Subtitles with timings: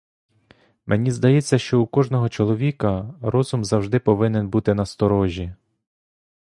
[0.85, 5.55] Мені здається, що у кожного чоловіка розум завжди повинен бути насторожі.